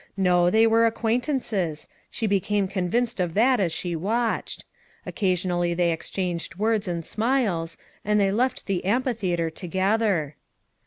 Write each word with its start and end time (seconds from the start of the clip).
No, 0.17 0.49
they 0.49 0.65
were 0.65 0.87
acquaintances; 0.87 1.87
she 2.09 2.25
became 2.25 2.67
convinced 2.67 3.19
of 3.19 3.35
that 3.35 3.59
as 3.59 3.71
she 3.71 3.95
watched; 3.95 4.65
occasionally 5.05 5.75
they 5.75 5.91
exchanged 5.91 6.55
words 6.55 6.87
and 6.87 7.05
smiles, 7.05 7.77
and 8.03 8.19
they 8.19 8.31
left 8.31 8.65
the 8.65 8.83
amphitheater 8.83 9.51
together. 9.51 10.37